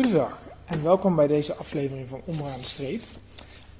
Goedendag 0.00 0.38
en 0.66 0.82
welkom 0.82 1.16
bij 1.16 1.26
deze 1.26 1.54
aflevering 1.54 2.08
van 2.08 2.20
Onderaan 2.24 2.58
de 2.58 2.64
Streep. 2.64 3.00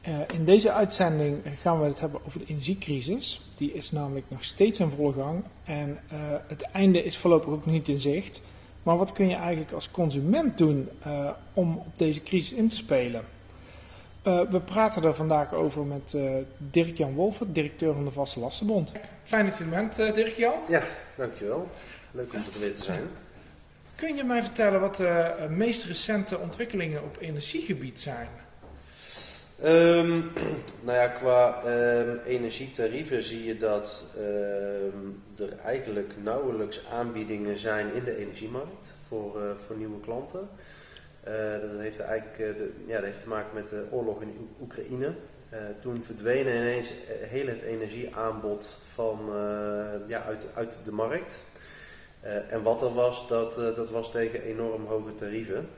Uh, 0.08 0.18
in 0.34 0.44
deze 0.44 0.72
uitzending 0.72 1.42
gaan 1.60 1.80
we 1.80 1.86
het 1.86 2.00
hebben 2.00 2.20
over 2.26 2.38
de 2.38 2.44
energiecrisis. 2.46 3.40
Die 3.56 3.72
is 3.72 3.90
namelijk 3.90 4.26
nog 4.28 4.44
steeds 4.44 4.80
in 4.80 4.90
volle 4.90 5.12
gang 5.12 5.44
en 5.64 5.98
uh, 6.12 6.18
het 6.46 6.62
einde 6.62 7.04
is 7.04 7.18
voorlopig 7.18 7.48
ook 7.48 7.66
niet 7.66 7.88
in 7.88 8.00
zicht. 8.00 8.40
Maar 8.82 8.96
wat 8.96 9.12
kun 9.12 9.28
je 9.28 9.34
eigenlijk 9.34 9.72
als 9.72 9.90
consument 9.90 10.58
doen 10.58 10.88
uh, 11.06 11.30
om 11.54 11.76
op 11.76 11.98
deze 11.98 12.22
crisis 12.22 12.52
in 12.52 12.68
te 12.68 12.76
spelen? 12.76 13.24
we 14.22 14.60
praten 14.64 15.04
er 15.04 15.14
vandaag 15.14 15.54
over 15.54 15.84
met 15.84 16.16
Dirk-Jan 16.56 17.14
Wolfer, 17.14 17.52
directeur 17.52 17.94
van 17.94 18.04
de 18.04 18.10
Vaste 18.10 18.40
Lastenbond. 18.40 18.92
Fijn 19.22 19.46
dat 19.46 19.58
je 19.58 19.64
er 19.64 19.70
bent, 19.70 19.96
Dirk-Jan. 20.14 20.54
Ja, 20.68 20.82
dankjewel. 21.16 21.68
Leuk 22.10 22.32
om 22.32 22.40
er 22.54 22.60
weer 22.60 22.74
te 22.76 22.82
zijn. 22.82 23.02
Kun 24.00 24.16
je 24.16 24.24
mij 24.24 24.42
vertellen 24.42 24.80
wat 24.80 24.96
de 24.96 25.34
meest 25.48 25.84
recente 25.84 26.38
ontwikkelingen 26.38 27.02
op 27.02 27.16
energiegebied 27.20 28.00
zijn? 28.00 28.28
Um, 29.64 30.32
nou 30.86 30.98
ja, 30.98 31.08
qua 31.08 31.62
um, 31.66 32.18
energietarieven 32.26 33.24
zie 33.24 33.44
je 33.44 33.56
dat 33.56 34.04
um, 34.18 35.22
er 35.38 35.58
eigenlijk 35.64 36.12
nauwelijks 36.22 36.80
aanbiedingen 36.92 37.58
zijn 37.58 37.94
in 37.94 38.04
de 38.04 38.16
energiemarkt 38.16 38.94
voor, 39.08 39.42
uh, 39.42 39.50
voor 39.54 39.76
nieuwe 39.76 40.00
klanten. 40.00 40.48
Uh, 41.28 41.34
dat, 41.70 41.80
heeft 41.80 42.00
eigenlijk, 42.00 42.58
de, 42.58 42.72
ja, 42.86 42.94
dat 42.94 43.04
heeft 43.04 43.22
te 43.22 43.28
maken 43.28 43.54
met 43.54 43.68
de 43.68 43.84
oorlog 43.90 44.22
in 44.22 44.48
Oekraïne. 44.60 45.12
toen 45.80 46.04
verdwenen 46.04 46.56
ineens 46.56 46.92
heel 47.28 47.46
het 47.46 47.62
energieaanbod 47.62 48.68
van, 48.94 49.18
ja, 50.06 50.22
uit, 50.22 50.44
uit 50.54 50.76
de 50.84 50.92
markt. 50.92 51.32
En 52.48 52.62
wat 52.62 52.82
er 52.82 52.94
was, 52.94 53.28
dat, 53.28 53.54
dat 53.54 53.90
was 53.90 54.10
tegen 54.10 54.42
enorm 54.42 54.86
hoge 54.86 55.14
tarieven. 55.14 55.68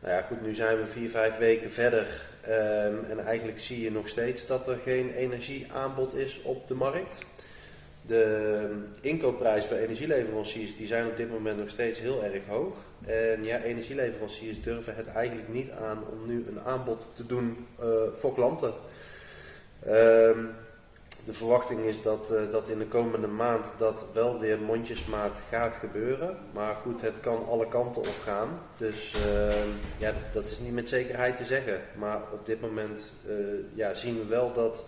Nou 0.00 0.14
ja, 0.14 0.22
goed, 0.22 0.42
nu 0.42 0.54
zijn 0.54 0.78
we 0.78 0.86
vier, 0.86 1.10
vijf 1.10 1.38
weken 1.38 1.70
verder 1.70 2.30
um, 2.48 3.04
en 3.04 3.18
eigenlijk 3.18 3.60
zie 3.60 3.82
je 3.82 3.90
nog 3.90 4.08
steeds 4.08 4.46
dat 4.46 4.68
er 4.68 4.78
geen 4.84 5.10
energieaanbod 5.10 6.14
is 6.14 6.42
op 6.42 6.68
de 6.68 6.74
markt. 6.74 7.14
De 8.06 8.68
inkoopprijzen 9.00 9.68
voor 9.68 9.78
energieleveranciers 9.78 10.76
die 10.76 10.86
zijn 10.86 11.06
op 11.06 11.16
dit 11.16 11.30
moment 11.30 11.58
nog 11.58 11.68
steeds 11.68 11.98
heel 11.98 12.24
erg 12.24 12.46
hoog. 12.48 12.76
En 13.06 13.44
ja, 13.44 13.62
energieleveranciers 13.62 14.62
durven 14.62 14.96
het 14.96 15.06
eigenlijk 15.06 15.48
niet 15.48 15.70
aan 15.70 15.98
om 16.10 16.26
nu 16.26 16.46
een 16.48 16.60
aanbod 16.60 17.10
te 17.14 17.26
doen 17.26 17.66
uh, 17.80 17.86
voor 18.12 18.34
klanten. 18.34 18.72
Um, 19.88 20.50
de 21.24 21.32
verwachting 21.32 21.80
is 21.80 22.02
dat, 22.02 22.28
uh, 22.32 22.50
dat 22.50 22.68
in 22.68 22.78
de 22.78 22.86
komende 22.86 23.26
maand 23.26 23.72
dat 23.78 24.06
wel 24.12 24.38
weer 24.40 24.58
mondjesmaat 24.58 25.42
gaat 25.50 25.74
gebeuren. 25.74 26.36
Maar 26.52 26.74
goed, 26.74 27.00
het 27.00 27.20
kan 27.20 27.46
alle 27.46 27.68
kanten 27.68 28.02
op 28.02 28.16
gaan. 28.24 28.48
Dus 28.76 29.12
uh, 29.26 29.52
ja, 29.98 30.12
dat 30.32 30.50
is 30.50 30.58
niet 30.58 30.72
met 30.72 30.88
zekerheid 30.88 31.36
te 31.36 31.44
zeggen. 31.44 31.80
Maar 31.98 32.20
op 32.32 32.46
dit 32.46 32.60
moment 32.60 33.00
uh, 33.26 33.34
ja, 33.74 33.94
zien 33.94 34.18
we 34.18 34.26
wel 34.26 34.52
dat 34.52 34.84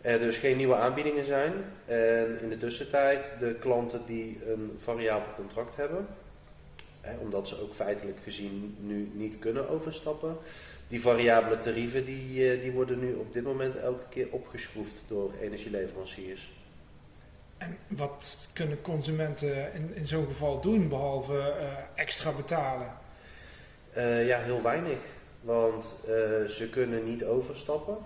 er 0.00 0.18
dus 0.18 0.36
geen 0.36 0.56
nieuwe 0.56 0.74
aanbiedingen 0.74 1.26
zijn. 1.26 1.52
En 1.84 2.38
in 2.40 2.48
de 2.48 2.56
tussentijd 2.56 3.32
de 3.38 3.54
klanten 3.54 4.00
die 4.06 4.40
een 4.46 4.78
variabel 4.78 5.32
contract 5.36 5.76
hebben, 5.76 6.06
hè, 7.04 7.16
omdat 7.16 7.48
ze 7.48 7.62
ook 7.62 7.74
feitelijk 7.74 8.18
gezien 8.22 8.76
nu 8.80 9.10
niet 9.14 9.38
kunnen 9.38 9.68
overstappen 9.68 10.36
die 10.88 11.00
variabele 11.00 11.58
tarieven 11.58 12.04
die, 12.04 12.50
eh, 12.50 12.60
die 12.60 12.72
worden 12.72 12.98
nu 12.98 13.14
op 13.14 13.32
dit 13.32 13.44
moment 13.44 13.76
elke 13.76 14.08
keer 14.08 14.26
opgeschroefd 14.30 15.02
door 15.08 15.32
energieleveranciers. 15.40 16.52
En 17.58 17.78
wat 17.88 18.48
kunnen 18.52 18.82
consumenten 18.82 19.74
in, 19.74 19.94
in 19.94 20.06
zo'n 20.06 20.26
geval 20.26 20.60
doen 20.60 20.88
behalve 20.88 21.32
uh, 21.32 21.66
extra 21.94 22.32
betalen? 22.32 22.88
Uh, 23.96 24.26
ja, 24.26 24.38
heel 24.38 24.62
weinig. 24.62 24.98
Want 25.40 25.84
uh, 25.84 26.08
ze 26.48 26.68
kunnen 26.70 27.04
niet 27.04 27.24
overstappen. 27.24 27.96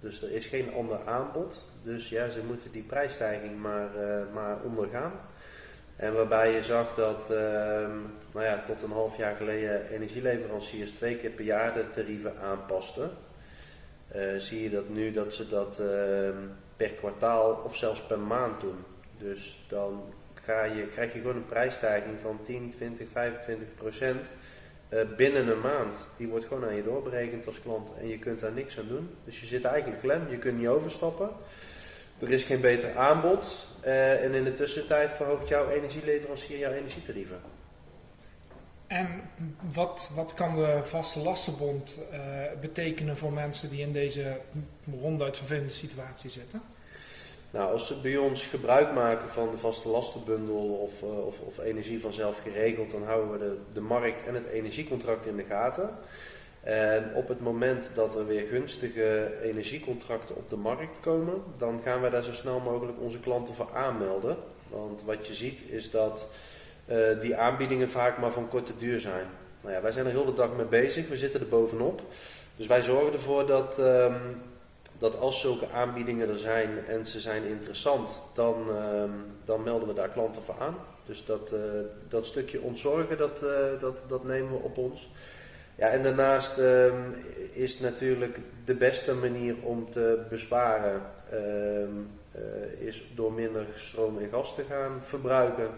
Dus 0.00 0.22
er 0.22 0.32
is 0.32 0.46
geen 0.46 0.72
ander 0.74 1.06
aanbod. 1.06 1.68
Dus 1.82 2.08
ja, 2.08 2.30
ze 2.30 2.42
moeten 2.46 2.72
die 2.72 2.82
prijsstijging 2.82 3.60
maar, 3.60 3.88
maar 4.32 4.56
ondergaan. 4.64 5.12
En 5.96 6.14
waarbij 6.14 6.52
je 6.52 6.62
zag 6.62 6.94
dat 6.94 7.30
ehm, 7.30 7.96
nou 8.32 8.44
ja, 8.44 8.62
tot 8.66 8.82
een 8.82 8.90
half 8.90 9.16
jaar 9.16 9.36
geleden 9.36 9.88
energieleveranciers 9.88 10.90
twee 10.90 11.16
keer 11.16 11.30
per 11.30 11.44
jaar 11.44 11.74
de 11.74 11.88
tarieven 11.88 12.38
aanpasten. 12.42 13.10
Uh, 14.16 14.38
zie 14.38 14.62
je 14.62 14.70
dat 14.70 14.88
nu 14.88 15.12
dat 15.12 15.34
ze 15.34 15.48
dat 15.48 15.78
ehm, 15.78 16.36
per 16.76 16.90
kwartaal 16.90 17.62
of 17.64 17.76
zelfs 17.76 18.02
per 18.02 18.18
maand 18.18 18.60
doen. 18.60 18.84
Dus 19.18 19.64
dan 19.68 20.02
ga 20.44 20.64
je, 20.64 20.86
krijg 20.86 21.12
je 21.12 21.18
gewoon 21.18 21.36
een 21.36 21.46
prijsstijging 21.46 22.16
van 22.22 22.38
10, 22.44 22.72
20, 22.76 23.08
25 23.08 23.68
procent 23.74 24.32
uh, 24.90 25.00
binnen 25.16 25.48
een 25.48 25.60
maand. 25.60 25.96
Die 26.16 26.28
wordt 26.28 26.44
gewoon 26.44 26.64
aan 26.64 26.74
je 26.74 26.82
doorberekend 26.82 27.46
als 27.46 27.62
klant 27.62 27.92
en 28.00 28.08
je 28.08 28.18
kunt 28.18 28.40
daar 28.40 28.52
niks 28.52 28.78
aan 28.78 28.88
doen. 28.88 29.10
Dus 29.24 29.40
je 29.40 29.46
zit 29.46 29.64
eigenlijk 29.64 30.00
klem, 30.00 30.30
je 30.30 30.38
kunt 30.38 30.58
niet 30.58 30.68
overstappen. 30.68 31.30
Er 32.18 32.30
is 32.30 32.42
geen 32.42 32.60
beter 32.60 32.96
aanbod 32.96 33.66
uh, 33.84 34.24
en 34.24 34.34
in 34.34 34.44
de 34.44 34.54
tussentijd 34.54 35.10
verhoogt 35.12 35.48
jouw 35.48 35.68
energieleverancier 35.68 36.58
jouw 36.58 36.72
energietarieven. 36.72 37.40
En 38.86 39.22
wat, 39.72 40.10
wat 40.14 40.34
kan 40.34 40.56
de 40.56 40.80
vaste 40.84 41.18
lastenbond 41.18 41.98
uh, 42.12 42.18
betekenen 42.60 43.16
voor 43.16 43.32
mensen 43.32 43.70
die 43.70 43.80
in 43.80 43.92
deze 43.92 44.40
ronduit 45.00 45.36
vervelende 45.36 45.72
situatie 45.72 46.30
zitten? 46.30 46.62
Nou, 47.50 47.72
als 47.72 47.86
ze 47.86 48.00
bij 48.00 48.16
ons 48.16 48.46
gebruik 48.46 48.94
maken 48.94 49.28
van 49.28 49.50
de 49.50 49.58
vaste 49.58 49.88
lastenbundel 49.88 50.56
of, 50.56 51.02
uh, 51.02 51.26
of, 51.26 51.38
of, 51.38 51.58
energie 51.58 52.00
vanzelf 52.00 52.38
geregeld, 52.38 52.90
dan 52.90 53.04
houden 53.04 53.32
we 53.32 53.38
de, 53.38 53.58
de 53.72 53.80
markt 53.80 54.26
en 54.26 54.34
het 54.34 54.46
energiecontract 54.46 55.26
in 55.26 55.36
de 55.36 55.44
gaten. 55.44 55.90
En 56.64 57.10
op 57.14 57.28
het 57.28 57.40
moment 57.40 57.90
dat 57.94 58.16
er 58.16 58.26
weer 58.26 58.46
gunstige 58.46 59.32
energiecontracten 59.42 60.36
op 60.36 60.50
de 60.50 60.56
markt 60.56 61.00
komen, 61.00 61.42
dan 61.58 61.80
gaan 61.84 62.00
wij 62.00 62.10
daar 62.10 62.22
zo 62.22 62.32
snel 62.32 62.60
mogelijk 62.60 63.00
onze 63.00 63.20
klanten 63.20 63.54
voor 63.54 63.68
aanmelden. 63.74 64.36
Want 64.68 65.02
wat 65.02 65.26
je 65.26 65.34
ziet 65.34 65.60
is 65.70 65.90
dat 65.90 66.28
uh, 66.86 67.20
die 67.20 67.36
aanbiedingen 67.36 67.88
vaak 67.90 68.18
maar 68.18 68.32
van 68.32 68.48
korte 68.48 68.72
duur 68.78 69.00
zijn. 69.00 69.26
Nou 69.62 69.74
ja, 69.74 69.82
wij 69.82 69.92
zijn 69.92 70.06
er 70.06 70.10
heel 70.10 70.24
de 70.24 70.34
dag 70.34 70.56
mee 70.56 70.66
bezig, 70.66 71.08
we 71.08 71.16
zitten 71.16 71.40
er 71.40 71.48
bovenop. 71.48 72.02
Dus 72.56 72.66
wij 72.66 72.82
zorgen 72.82 73.12
ervoor 73.12 73.46
dat, 73.46 73.78
um, 73.78 74.16
dat 74.98 75.18
als 75.18 75.40
zulke 75.40 75.70
aanbiedingen 75.70 76.28
er 76.28 76.38
zijn 76.38 76.86
en 76.86 77.06
ze 77.06 77.20
zijn 77.20 77.44
interessant, 77.44 78.20
dan, 78.34 78.68
um, 78.68 79.12
dan 79.44 79.62
melden 79.62 79.88
we 79.88 79.94
daar 79.94 80.08
klanten 80.08 80.42
voor 80.42 80.56
aan. 80.58 80.76
Dus 81.06 81.24
dat, 81.24 81.52
uh, 81.52 81.60
dat 82.08 82.26
stukje 82.26 82.60
ontzorgen, 82.60 83.18
dat, 83.18 83.42
uh, 83.42 83.80
dat, 83.80 83.98
dat 84.08 84.24
nemen 84.24 84.50
we 84.50 84.58
op 84.58 84.78
ons. 84.78 85.10
Ja, 85.76 85.88
en 85.88 86.02
daarnaast 86.02 86.58
um, 86.58 87.14
is 87.52 87.78
natuurlijk 87.78 88.38
de 88.64 88.74
beste 88.74 89.14
manier 89.14 89.54
om 89.62 89.90
te 89.90 90.24
besparen, 90.28 91.02
um, 91.32 92.10
uh, 92.36 92.86
is 92.86 93.10
door 93.14 93.32
minder 93.32 93.66
stroom 93.74 94.18
en 94.18 94.28
gas 94.30 94.54
te 94.54 94.62
gaan 94.68 95.00
verbruiken. 95.02 95.68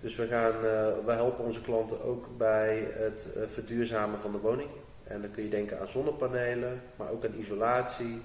Dus 0.00 0.16
we, 0.16 0.26
gaan, 0.26 0.54
uh, 0.54 1.04
we 1.06 1.12
helpen 1.12 1.44
onze 1.44 1.60
klanten 1.60 2.04
ook 2.04 2.38
bij 2.38 2.88
het 2.92 3.26
uh, 3.36 3.42
verduurzamen 3.52 4.18
van 4.20 4.32
de 4.32 4.38
woning. 4.38 4.68
En 5.04 5.20
dan 5.20 5.30
kun 5.30 5.42
je 5.42 5.48
denken 5.48 5.80
aan 5.80 5.88
zonnepanelen, 5.88 6.82
maar 6.96 7.10
ook 7.10 7.24
aan 7.24 7.38
isolatie. 7.38 8.20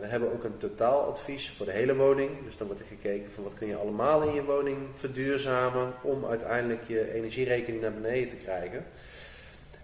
we 0.00 0.06
hebben 0.06 0.32
ook 0.32 0.44
een 0.44 0.58
totaaladvies 0.58 1.50
voor 1.50 1.66
de 1.66 1.72
hele 1.72 1.96
woning. 1.96 2.30
Dus 2.44 2.56
dan 2.56 2.66
wordt 2.66 2.82
er 2.82 2.88
gekeken 2.88 3.30
van 3.30 3.44
wat 3.44 3.54
kun 3.54 3.66
je 3.66 3.76
allemaal 3.76 4.22
in 4.22 4.34
je 4.34 4.44
woning 4.44 4.78
verduurzamen 4.94 5.92
om 6.02 6.24
uiteindelijk 6.24 6.82
je 6.86 7.12
energierekening 7.12 7.82
naar 7.82 7.94
beneden 7.94 8.28
te 8.28 8.42
krijgen. 8.42 8.84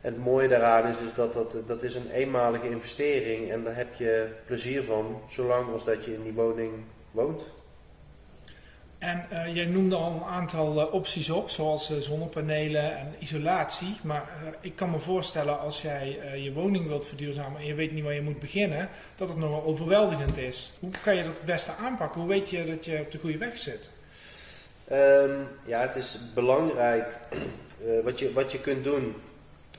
En 0.00 0.12
het 0.12 0.25
mooie 0.25 0.48
daaraan 0.48 0.86
is, 0.86 0.97
is 0.98 1.14
dat, 1.14 1.32
dat 1.32 1.56
dat 1.66 1.82
is 1.82 1.94
een 1.94 2.10
eenmalige 2.10 2.70
investering 2.70 3.50
en 3.50 3.64
daar 3.64 3.76
heb 3.76 3.94
je 3.94 4.28
plezier 4.47 4.82
van, 4.82 5.20
zolang 5.31 5.73
als 5.73 5.84
dat 5.84 6.05
je 6.05 6.14
in 6.14 6.23
die 6.23 6.32
woning 6.32 6.73
woont. 7.11 7.46
En 8.99 9.26
uh, 9.32 9.55
jij 9.55 9.67
noemde 9.67 9.96
al 9.96 10.12
een 10.12 10.23
aantal 10.23 10.81
uh, 10.81 10.94
opties 10.94 11.31
op, 11.31 11.50
zoals 11.50 11.90
uh, 11.90 11.99
zonnepanelen 11.99 12.96
en 12.96 13.14
isolatie. 13.19 13.96
Maar 14.02 14.28
ik 14.61 14.76
kan 14.76 14.90
me 14.90 14.99
voorstellen 14.99 15.61
als 15.61 15.82
jij 15.82 16.19
je 16.43 16.52
woning 16.52 16.87
wilt 16.87 17.06
verduurzamen 17.06 17.61
en 17.61 17.67
je 17.67 17.75
weet 17.75 17.93
niet 17.93 18.05
waar 18.05 18.14
je 18.14 18.23
moet 18.23 18.38
beginnen, 18.38 18.88
dat 19.17 19.28
het 19.28 19.38
nogal 19.38 19.64
overweldigend 19.64 20.38
is. 20.38 20.73
Hoe 20.78 20.90
kan 21.02 21.17
je 21.17 21.23
dat 21.23 21.37
het 21.37 21.44
beste 21.44 21.73
aanpakken? 21.73 22.20
Hoe 22.20 22.31
weet 22.31 22.50
je 22.50 22.64
dat 22.64 22.84
je 22.84 23.00
op 23.00 23.11
de 23.11 23.19
goede 23.19 23.38
weg 23.38 23.58
zit? 23.58 23.90
Um, 24.93 25.49
ja, 25.64 25.81
het 25.81 25.96
is 25.96 26.19
belangrijk. 26.34 27.19
wat, 28.05 28.19
je, 28.19 28.32
wat 28.32 28.52
je 28.52 28.61
kunt 28.61 28.84
doen 28.84 29.14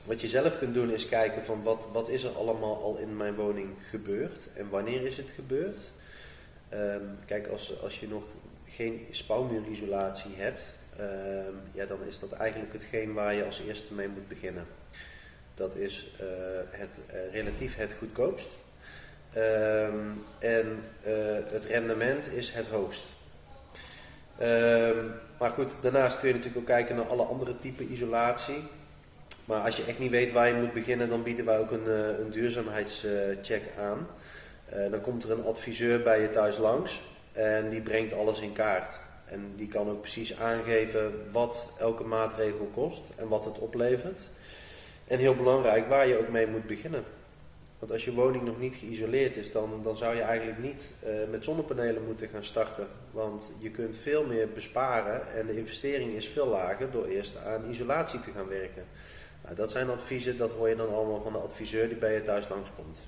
wat 0.04 0.20
je 0.20 0.28
zelf 0.28 0.58
kunt 0.58 0.74
doen 0.74 0.90
is 0.90 1.08
kijken 1.08 1.44
van 1.44 1.62
wat, 1.62 1.88
wat 1.92 2.08
is 2.08 2.22
er 2.22 2.36
allemaal 2.36 2.82
al 2.82 2.96
in 2.96 3.16
mijn 3.16 3.34
woning 3.34 3.68
gebeurd 3.90 4.38
en 4.54 4.68
wanneer 4.68 5.06
is 5.06 5.16
het 5.16 5.28
gebeurd. 5.34 5.76
Um, 6.72 7.18
kijk, 7.26 7.46
als, 7.46 7.80
als 7.82 8.00
je 8.00 8.08
nog 8.08 8.22
geen 8.68 9.06
spouwmuurisolatie 9.10 10.34
hebt, 10.36 10.72
um, 11.00 11.60
ja, 11.72 11.86
dan 11.86 11.98
is 12.08 12.18
dat 12.18 12.32
eigenlijk 12.32 12.72
hetgeen 12.72 13.12
waar 13.12 13.34
je 13.34 13.44
als 13.44 13.60
eerste 13.60 13.94
mee 13.94 14.08
moet 14.08 14.28
beginnen. 14.28 14.66
Dat 15.54 15.76
is 15.76 16.10
uh, 16.20 16.26
het, 16.70 17.00
uh, 17.10 17.32
relatief 17.32 17.76
het 17.76 17.94
goedkoopst. 17.98 18.48
Um, 19.36 20.24
en 20.38 20.82
uh, 21.06 21.12
het 21.46 21.64
rendement 21.64 22.32
is 22.32 22.50
het 22.52 22.66
hoogst. 22.66 23.04
maar 25.38 25.50
goed, 25.50 25.82
daarnaast 25.82 26.18
kun 26.18 26.28
je 26.28 26.34
natuurlijk 26.34 26.60
ook 26.60 26.66
kijken 26.66 26.96
naar 26.96 27.08
alle 27.08 27.22
andere 27.22 27.56
typen 27.56 27.92
isolatie. 27.92 28.62
Maar 29.50 29.60
als 29.60 29.76
je 29.76 29.84
echt 29.84 29.98
niet 29.98 30.10
weet 30.10 30.32
waar 30.32 30.48
je 30.48 30.54
moet 30.54 30.72
beginnen, 30.72 31.08
dan 31.08 31.22
bieden 31.22 31.44
wij 31.44 31.58
ook 31.58 31.70
een, 31.70 31.86
eh, 31.86 32.18
een 32.18 32.30
duurzaamheidscheck 32.30 33.62
aan. 33.78 34.06
Eh, 34.68 34.90
dan 34.90 35.00
komt 35.00 35.24
er 35.24 35.30
een 35.30 35.44
adviseur 35.44 36.02
bij 36.02 36.20
je 36.20 36.30
thuis 36.30 36.58
langs 36.58 37.02
en 37.32 37.70
die 37.70 37.80
brengt 37.80 38.12
alles 38.12 38.40
in 38.40 38.52
kaart. 38.52 38.98
En 39.26 39.52
die 39.56 39.68
kan 39.68 39.90
ook 39.90 40.00
precies 40.00 40.38
aangeven 40.38 41.12
wat 41.30 41.72
elke 41.78 42.04
maatregel 42.04 42.70
kost 42.74 43.02
en 43.16 43.28
wat 43.28 43.44
het 43.44 43.58
oplevert. 43.58 44.20
En 45.06 45.18
heel 45.18 45.34
belangrijk, 45.34 45.88
waar 45.88 46.06
je 46.06 46.18
ook 46.18 46.28
mee 46.28 46.46
moet 46.46 46.66
beginnen. 46.66 47.04
Want 47.78 47.92
als 47.92 48.04
je 48.04 48.12
woning 48.12 48.44
nog 48.44 48.58
niet 48.58 48.74
geïsoleerd 48.74 49.36
is, 49.36 49.52
dan, 49.52 49.80
dan 49.82 49.96
zou 49.96 50.16
je 50.16 50.22
eigenlijk 50.22 50.58
niet 50.58 50.82
uh, 51.04 51.10
met 51.30 51.44
zonnepanelen 51.44 52.04
moeten 52.04 52.28
gaan 52.28 52.44
starten. 52.44 52.86
Want 53.10 53.50
je 53.58 53.70
kunt 53.70 53.96
veel 53.96 54.24
meer 54.26 54.48
besparen 54.48 55.34
en 55.34 55.46
de 55.46 55.56
investering 55.56 56.12
is 56.12 56.28
veel 56.28 56.46
lager 56.46 56.90
door 56.90 57.06
eerst 57.06 57.36
aan 57.36 57.70
isolatie 57.70 58.20
te 58.20 58.30
gaan 58.30 58.48
werken. 58.48 58.84
Nou, 59.50 59.62
dat 59.62 59.70
zijn 59.70 59.90
adviezen, 59.90 60.36
dat 60.36 60.50
hoor 60.50 60.68
je 60.68 60.76
dan 60.76 60.94
allemaal 60.94 61.22
van 61.22 61.32
de 61.32 61.38
adviseur 61.38 61.88
die 61.88 61.96
bij 61.96 62.14
je 62.14 62.22
thuis 62.22 62.48
langskomt. 62.48 62.98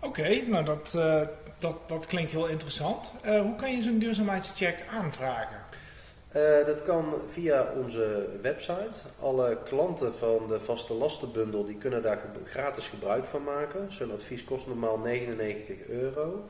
Oké, 0.00 0.42
nou 0.46 0.64
dat, 0.64 0.92
uh, 0.96 1.20
dat, 1.58 1.76
dat 1.86 2.06
klinkt 2.06 2.32
heel 2.32 2.46
interessant. 2.46 3.12
Uh, 3.24 3.40
hoe 3.40 3.56
kan 3.56 3.72
je 3.72 3.82
zo'n 3.82 3.98
duurzaamheidscheck 3.98 4.84
aanvragen? 4.90 5.56
Uh, 6.36 6.66
dat 6.66 6.82
kan 6.82 7.14
via 7.26 7.72
onze 7.76 8.26
website. 8.42 9.00
Alle 9.20 9.58
klanten 9.64 10.14
van 10.14 10.46
de 10.48 10.60
vaste 10.60 10.94
lastenbundel 10.94 11.64
die 11.66 11.76
kunnen 11.76 12.02
daar 12.02 12.20
gratis 12.44 12.88
gebruik 12.88 13.24
van 13.24 13.44
maken. 13.44 13.92
Zo'n 13.92 14.12
advies 14.12 14.44
kost 14.44 14.66
normaal 14.66 14.98
99 14.98 15.76
euro. 15.86 16.48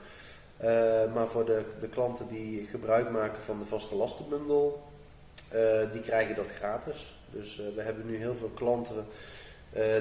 Maar 1.15 1.29
voor 1.29 1.45
de, 1.45 1.65
de 1.81 1.89
klanten 1.89 2.29
die 2.29 2.67
gebruik 2.71 3.11
maken 3.11 3.43
van 3.43 3.59
de 3.59 3.67
vaste 3.67 3.95
lastenbundel, 3.95 4.83
die 5.93 6.03
krijgen 6.03 6.35
dat 6.35 6.51
gratis. 6.51 7.18
Dus 7.33 7.57
we 7.75 7.83
hebben 7.83 8.07
nu 8.07 8.17
heel 8.17 8.35
veel 8.35 8.51
klanten 8.55 9.07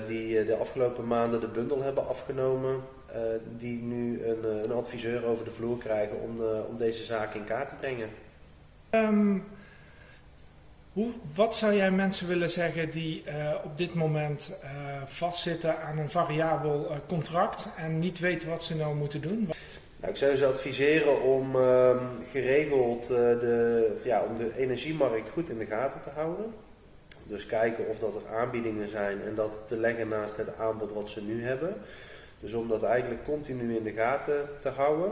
die 0.07 0.45
de 0.45 0.56
afgelopen 0.56 1.07
maanden 1.07 1.39
de 1.39 1.47
bundel 1.47 1.81
hebben 1.81 2.07
afgenomen. 2.07 2.81
die 3.57 3.81
nu 3.81 4.25
een, 4.25 4.63
een, 4.63 4.71
adviseur 4.71 5.25
over 5.25 5.45
de 5.45 5.51
vloer 5.51 5.77
krijgen 5.77 6.21
om, 6.21 6.41
om 6.69 6.77
deze 6.77 7.03
zaak 7.03 7.33
in 7.33 7.44
kaart 7.44 7.69
te 7.69 7.75
brengen. 7.75 8.09
Um 8.91 9.44
hoe, 10.97 11.12
wat 11.35 11.56
zou 11.56 11.74
jij 11.74 11.91
mensen 11.91 12.27
willen 12.27 12.50
zeggen 12.50 12.91
die 12.91 13.24
uh, 13.27 13.53
op 13.63 13.77
dit 13.77 13.94
moment 13.94 14.59
uh, 14.63 14.69
vastzitten 15.06 15.81
aan 15.81 15.97
een 15.97 16.09
variabel 16.09 16.88
uh, 16.91 16.97
contract 17.07 17.69
en 17.77 18.00
niet 18.00 18.19
weten 18.19 18.50
wat 18.50 18.63
ze 18.63 18.75
nou 18.75 18.95
moeten 18.95 19.21
doen? 19.21 19.50
Nou, 20.00 20.12
ik 20.12 20.18
zou 20.18 20.35
ze 20.35 20.45
adviseren 20.45 21.21
om 21.21 21.56
ehm, 21.56 22.06
geregeld 22.31 23.07
de, 23.07 24.01
ja, 24.03 24.23
om 24.23 24.38
de 24.38 24.57
energiemarkt 24.57 25.30
goed 25.30 25.50
in 25.50 25.57
de 25.57 25.65
gaten 25.65 26.01
te 26.01 26.09
houden. 26.09 26.53
Dus 27.27 27.45
kijken 27.45 27.88
of 27.88 28.00
dat 28.00 28.15
er 28.15 28.35
aanbiedingen 28.35 28.89
zijn 28.89 29.21
en 29.21 29.35
dat 29.35 29.63
te 29.68 29.77
leggen 29.77 30.07
naast 30.07 30.38
het 30.38 30.57
aanbod 30.57 30.94
wat 30.94 31.09
ze 31.09 31.24
nu 31.24 31.44
hebben. 31.45 31.75
Dus 32.39 32.53
om 32.53 32.68
dat 32.68 32.83
eigenlijk 32.83 33.24
continu 33.24 33.75
in 33.75 33.83
de 33.83 33.91
gaten 33.91 34.50
te 34.62 34.69
houden. 34.69 35.12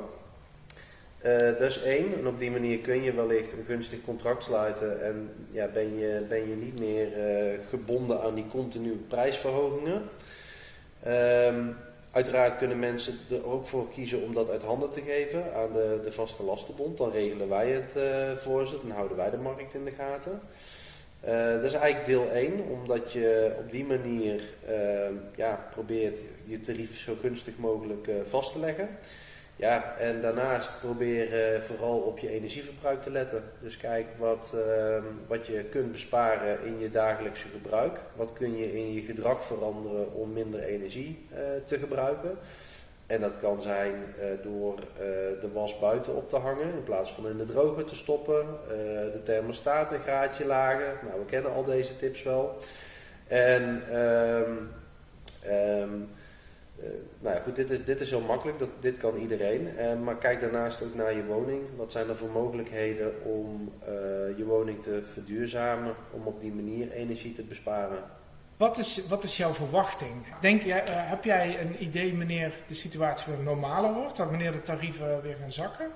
Uh, 1.25 1.37
dat 1.37 1.61
is 1.61 1.81
één. 1.81 2.17
En 2.17 2.27
op 2.27 2.39
die 2.39 2.51
manier 2.51 2.79
kun 2.79 3.03
je 3.03 3.13
wellicht 3.13 3.51
een 3.51 3.65
gunstig 3.65 3.99
contract 4.05 4.43
sluiten 4.43 5.01
en 5.01 5.29
ja, 5.51 5.67
ben, 5.67 5.97
je, 5.97 6.25
ben 6.29 6.49
je 6.49 6.55
niet 6.55 6.79
meer 6.79 7.07
uh, 7.07 7.59
gebonden 7.69 8.21
aan 8.21 8.35
die 8.35 8.47
continue 8.47 8.97
prijsverhogingen. 9.07 10.01
Um, 11.07 11.75
uiteraard 12.11 12.57
kunnen 12.57 12.79
mensen 12.79 13.17
er 13.29 13.45
ook 13.45 13.65
voor 13.65 13.89
kiezen 13.91 14.21
om 14.21 14.33
dat 14.33 14.49
uit 14.49 14.61
handen 14.61 14.89
te 14.89 15.01
geven 15.01 15.53
aan 15.55 15.73
de, 15.73 15.99
de 16.03 16.11
vaste 16.11 16.43
lastenbond. 16.43 16.97
Dan 16.97 17.11
regelen 17.11 17.49
wij 17.49 17.69
het 17.69 17.93
uh, 17.97 18.37
voor 18.37 18.67
ze, 18.67 18.77
dan 18.81 18.95
houden 18.95 19.17
wij 19.17 19.29
de 19.29 19.37
markt 19.37 19.73
in 19.73 19.85
de 19.85 19.91
gaten. 19.91 20.41
Dat 21.25 21.63
is 21.63 21.73
eigenlijk 21.73 22.05
deel 22.05 22.31
1, 22.31 22.59
omdat 22.59 23.11
je 23.11 23.55
op 23.59 23.71
die 23.71 23.85
manier 23.85 24.43
ehm, 24.67 25.13
ja, 25.35 25.67
probeert 25.71 26.19
je 26.45 26.59
tarief 26.59 26.99
zo 26.99 27.15
gunstig 27.21 27.57
mogelijk 27.57 28.09
vast 28.29 28.51
te 28.51 28.59
leggen. 28.59 28.89
Ja, 29.57 29.95
en 29.97 30.21
daarnaast 30.21 30.79
probeer 30.79 31.53
uh, 31.55 31.61
vooral 31.61 31.97
op 31.97 32.19
je 32.19 32.29
energieverbruik 32.29 33.01
te 33.01 33.11
letten. 33.11 33.43
Dus 33.61 33.77
kijk 33.77 34.05
wat, 34.17 34.53
uh, 34.55 34.97
wat 35.27 35.47
je 35.47 35.63
kunt 35.63 35.91
besparen 35.91 36.65
in 36.65 36.79
je 36.79 36.89
dagelijkse 36.89 37.47
gebruik. 37.47 37.99
Wat 38.15 38.33
kun 38.33 38.57
je 38.57 38.73
in 38.73 38.93
je 38.93 39.01
gedrag 39.01 39.45
veranderen 39.45 40.13
om 40.13 40.33
minder 40.33 40.63
energie 40.63 41.25
uh, 41.31 41.37
te 41.65 41.77
gebruiken. 41.77 42.37
En 43.07 43.21
dat 43.21 43.39
kan 43.39 43.61
zijn 43.61 43.95
door 44.43 44.75
de 45.41 45.49
was 45.53 45.79
buiten 45.79 46.15
op 46.15 46.29
te 46.29 46.35
hangen 46.35 46.73
in 46.73 46.83
plaats 46.83 47.11
van 47.11 47.27
in 47.27 47.37
de 47.37 47.45
droger 47.45 47.85
te 47.85 47.95
stoppen. 47.95 48.45
de 49.13 49.21
thermostaat 49.23 49.91
een 49.91 49.99
graadje 49.99 50.45
lager. 50.45 50.99
Nou, 51.07 51.19
we 51.19 51.25
kennen 51.25 51.53
al 51.53 51.63
deze 51.63 51.97
tips 51.97 52.23
wel. 52.23 52.57
En... 53.27 53.63
Um, 53.99 54.69
uh, 56.79 56.89
nou 57.19 57.35
ja, 57.35 57.41
goed, 57.41 57.55
dit 57.55 57.69
is, 57.69 57.85
dit 57.85 58.01
is 58.01 58.09
heel 58.09 58.21
makkelijk, 58.21 58.59
dat, 58.59 58.69
dit 58.79 58.97
kan 58.97 59.15
iedereen. 59.15 59.69
Maar 60.03 60.17
kijk 60.17 60.39
daarnaast 60.39 60.83
ook 60.83 60.95
naar 60.95 61.15
je 61.15 61.25
woning. 61.25 61.61
Wat 61.75 61.91
zijn 61.91 62.09
er 62.09 62.15
voor 62.15 62.29
mogelijkheden 62.29 63.11
om 63.23 63.71
je 64.37 64.43
woning 64.45 64.83
te 64.83 64.99
verduurzamen, 65.03 65.95
om 66.11 66.27
op 66.27 66.41
die 66.41 66.53
manier 66.53 66.91
energie 66.91 67.33
te 67.33 67.43
besparen? 67.43 68.03
Wat 68.57 68.77
is, 68.77 69.07
wat 69.07 69.23
is 69.23 69.37
jouw 69.37 69.53
verwachting? 69.53 70.11
Denk, 70.41 70.63
jij, 70.63 70.83
heb 70.85 71.23
jij 71.23 71.61
een 71.61 71.83
idee 71.83 72.17
wanneer 72.17 72.53
de 72.67 72.73
situatie 72.73 73.33
weer 73.33 73.43
normaler 73.43 73.93
wordt, 73.93 74.17
dat 74.17 74.29
wanneer 74.29 74.51
de 74.51 74.61
tarieven 74.61 75.21
weer 75.21 75.35
gaan 75.41 75.51
zakken? 75.51 75.91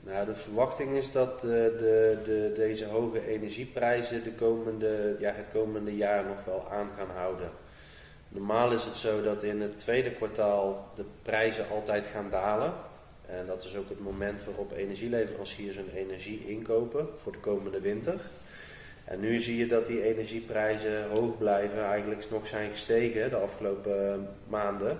Nou, 0.00 0.26
de 0.26 0.34
verwachting 0.34 0.96
is 0.96 1.12
dat 1.12 1.40
de, 1.40 1.76
de, 1.78 2.18
de, 2.24 2.52
deze 2.56 2.86
hoge 2.86 3.28
energieprijzen 3.28 4.24
de 4.24 4.32
komende, 4.32 5.16
ja, 5.20 5.32
het 5.32 5.48
komende 5.52 5.96
jaar 5.96 6.24
nog 6.24 6.44
wel 6.44 6.68
aan 6.70 6.88
gaan 6.96 7.16
houden. 7.16 7.50
Normaal 8.28 8.72
is 8.72 8.84
het 8.84 8.96
zo 8.96 9.22
dat 9.22 9.42
in 9.42 9.60
het 9.60 9.78
tweede 9.78 10.10
kwartaal 10.10 10.90
de 10.94 11.04
prijzen 11.22 11.68
altijd 11.70 12.06
gaan 12.06 12.30
dalen. 12.30 12.72
En 13.26 13.46
dat 13.46 13.64
is 13.64 13.76
ook 13.76 13.88
het 13.88 14.00
moment 14.00 14.44
waarop 14.44 14.72
energieleveranciers 14.72 15.76
hun 15.76 15.90
energie 15.94 16.48
inkopen 16.48 17.08
voor 17.22 17.32
de 17.32 17.38
komende 17.38 17.80
winter. 17.80 18.20
En 19.12 19.20
nu 19.20 19.40
zie 19.40 19.56
je 19.56 19.66
dat 19.66 19.86
die 19.86 20.02
energieprijzen 20.02 21.10
hoog 21.10 21.38
blijven, 21.38 21.84
eigenlijk 21.84 22.30
nog 22.30 22.46
zijn 22.46 22.70
gestegen 22.70 23.30
de 23.30 23.36
afgelopen 23.36 24.28
maanden. 24.48 24.98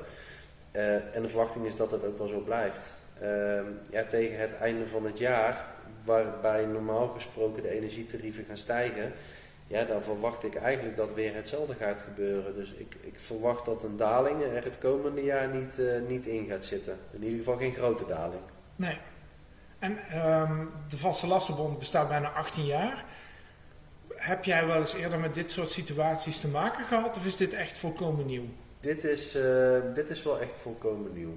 Uh, 0.73 0.95
en 1.17 1.23
de 1.23 1.29
verwachting 1.29 1.67
is 1.67 1.77
dat 1.77 1.91
het 1.91 2.05
ook 2.05 2.19
wel 2.19 2.27
zo 2.27 2.39
blijft. 2.39 2.99
Uh, 3.23 3.61
ja, 3.91 4.05
tegen 4.09 4.39
het 4.39 4.57
einde 4.57 4.87
van 4.87 5.05
het 5.05 5.19
jaar, 5.19 5.67
waarbij 6.05 6.65
normaal 6.65 7.09
gesproken 7.09 7.63
de 7.63 7.71
energietarieven 7.71 8.45
gaan 8.45 8.57
stijgen, 8.57 9.13
ja, 9.67 9.85
dan 9.85 10.03
verwacht 10.03 10.45
ik 10.45 10.55
eigenlijk 10.55 10.97
dat 10.97 11.15
weer 11.15 11.35
hetzelfde 11.35 11.75
gaat 11.75 12.01
gebeuren. 12.01 12.55
Dus 12.55 12.73
ik, 12.73 12.97
ik 13.01 13.15
verwacht 13.17 13.65
dat 13.65 13.83
een 13.83 13.97
daling 13.97 14.43
er 14.43 14.65
het 14.65 14.79
komende 14.79 15.23
jaar 15.23 15.49
niet, 15.49 15.79
uh, 15.79 15.93
niet 16.09 16.27
in 16.27 16.47
gaat 16.47 16.65
zitten. 16.65 16.99
In 17.11 17.23
ieder 17.23 17.39
geval 17.39 17.57
geen 17.57 17.75
grote 17.75 18.07
daling. 18.07 18.43
Nee. 18.77 18.99
En 19.79 19.99
um, 20.27 20.71
de 20.89 20.99
Vaste 20.99 21.27
Lastenbond 21.27 21.79
bestaat 21.79 22.09
bijna 22.09 22.29
18 22.29 22.65
jaar. 22.65 23.05
Heb 24.23 24.45
jij 24.45 24.67
wel 24.67 24.79
eens 24.79 24.95
eerder 24.95 25.19
met 25.19 25.35
dit 25.35 25.51
soort 25.51 25.71
situaties 25.71 26.41
te 26.41 26.49
maken 26.49 26.85
gehad 26.85 27.17
of 27.17 27.27
is 27.27 27.37
dit 27.37 27.53
echt 27.53 27.79
volkomen 27.79 28.27
nieuw? 28.27 28.45
Dit 28.81 29.05
is, 29.05 29.37
uh, 29.37 29.79
dit 29.95 30.11
is 30.11 30.23
wel 30.23 30.41
echt 30.41 30.53
volkomen 30.53 31.13
nieuw. 31.15 31.37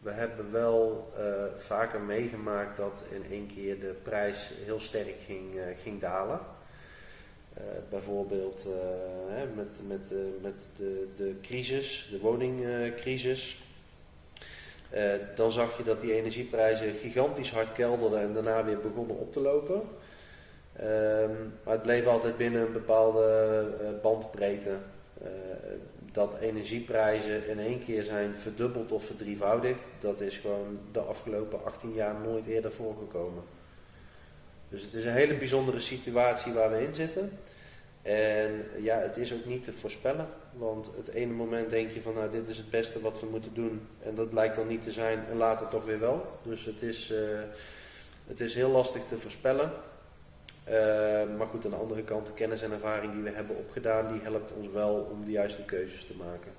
We 0.00 0.10
hebben 0.10 0.52
wel 0.52 1.12
uh, 1.18 1.24
vaker 1.56 2.00
meegemaakt 2.00 2.76
dat 2.76 3.02
in 3.10 3.22
één 3.30 3.50
keer 3.54 3.80
de 3.80 3.94
prijs 4.02 4.50
heel 4.64 4.80
sterk 4.80 5.14
ging, 5.26 5.50
ging 5.82 6.00
dalen. 6.00 6.40
Bijvoorbeeld 7.90 8.66
hè, 9.28 9.46
met, 9.54 9.72
met, 9.86 10.10
met 10.42 10.54
de, 10.76 11.08
de 11.16 11.34
crisis, 11.42 12.08
de 12.10 12.18
woningcrisis. 12.18 13.62
dan 15.34 15.52
zag 15.52 15.76
je 15.76 15.84
dat 15.84 16.00
die 16.00 16.14
energieprijzen 16.14 16.94
gigantisch 16.94 17.50
hard 17.50 17.72
kelderden 17.72 18.20
en 18.20 18.32
daarna 18.32 18.64
weer 18.64 18.80
begonnen 18.80 19.16
op 19.16 19.32
te 19.32 19.40
lopen. 19.40 19.82
Ehm, 20.78 21.32
maar 21.64 21.74
het 21.74 21.82
bleef 21.82 22.06
altijd 22.06 22.36
binnen 22.36 22.60
een 22.60 22.72
bepaalde 22.72 23.98
bandbreedte. 24.02 24.76
dat 26.12 26.38
energieprijzen 26.38 27.48
in 27.48 27.58
één 27.58 27.84
keer 27.84 28.04
zijn 28.04 28.34
verdubbeld 28.36 28.92
of 28.92 29.04
verdrievoudigd, 29.04 29.82
dat 30.00 30.20
is 30.20 30.36
gewoon 30.36 30.78
de 30.92 31.00
afgelopen 31.00 31.64
18 31.64 31.92
jaar 31.92 32.14
nooit 32.24 32.46
eerder 32.46 32.72
voorgekomen. 32.72 33.42
Dus 34.68 34.82
het 34.82 34.94
is 34.94 35.04
een 35.04 35.12
hele 35.12 35.34
bijzondere 35.34 35.80
situatie 35.80 36.52
waar 36.52 36.70
we 36.70 36.82
in 36.82 36.94
zitten. 36.94 37.30
En 38.02 38.64
ja, 38.82 38.98
het 38.98 39.16
is 39.16 39.32
ook 39.32 39.44
niet 39.44 39.64
te 39.64 39.72
voorspellen. 39.72 40.26
Want 40.52 40.90
het 40.96 41.08
ene 41.08 41.32
moment 41.32 41.70
denk 41.70 41.90
je 41.90 42.02
van 42.02 42.14
nou 42.14 42.30
dit 42.30 42.48
is 42.48 42.56
het 42.56 42.70
beste 42.70 43.00
wat 43.00 43.20
we 43.20 43.26
moeten 43.26 43.54
doen. 43.54 43.88
En 44.02 44.14
dat 44.14 44.30
blijkt 44.30 44.56
dan 44.56 44.66
niet 44.66 44.82
te 44.82 44.92
zijn 44.92 45.24
en 45.30 45.36
later 45.36 45.68
toch 45.68 45.84
weer 45.84 46.00
wel. 46.00 46.38
Dus 46.42 46.64
het 46.64 46.82
is, 46.82 47.10
uh, 47.10 47.18
het 48.26 48.40
is 48.40 48.54
heel 48.54 48.70
lastig 48.70 49.02
te 49.08 49.18
voorspellen. 49.18 49.70
Uh, 50.70 51.36
maar 51.38 51.46
goed, 51.46 51.64
aan 51.64 51.70
de 51.70 51.76
andere 51.76 52.02
kant, 52.02 52.26
de 52.26 52.32
kennis 52.32 52.62
en 52.62 52.72
ervaring 52.72 53.12
die 53.12 53.22
we 53.22 53.30
hebben 53.30 53.56
opgedaan, 53.56 54.12
die 54.12 54.22
helpt 54.22 54.52
ons 54.52 54.68
wel 54.72 55.08
om 55.12 55.24
de 55.24 55.30
juiste 55.30 55.62
keuzes 55.64 56.06
te 56.06 56.14
maken. 56.18 56.52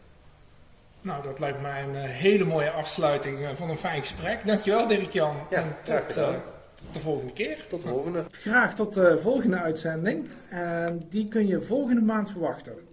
Nou, 1.02 1.24
dat 1.24 1.40
lijkt 1.40 1.62
mij 1.62 1.84
een 1.84 1.96
uh, 1.96 2.02
hele 2.02 2.44
mooie 2.44 2.72
afsluiting 2.72 3.48
van 3.56 3.70
een 3.70 3.78
fijn 3.78 4.02
gesprek. 4.02 4.46
Dankjewel 4.46 4.88
Dirk-Jan. 4.88 5.36
Ja, 5.50 5.58
en 5.58 5.76
tot, 5.84 6.14
tot 6.14 6.94
de 6.94 7.00
volgende 7.00 7.34
keer. 7.34 7.66
Tot 7.68 7.82
de 7.82 7.88
volgende. 7.88 8.26
Graag 8.32 8.76
tot 8.76 8.94
de 8.94 9.18
volgende 9.18 9.58
uitzending. 9.58 10.30
En 10.50 11.02
die 11.10 11.28
kun 11.28 11.48
je 11.48 11.62
volgende 11.62 12.02
maand 12.02 12.32
verwachten. 12.32 12.89